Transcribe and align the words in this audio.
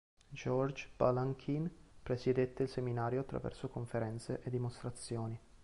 George 0.31 0.89
Balanchine 0.97 1.69
presiedette 2.01 2.63
il 2.63 2.69
seminario 2.69 3.19
attraverso 3.19 3.69
conferenze 3.69 4.41
e 4.41 4.49
dimostrazioni. 4.49 5.39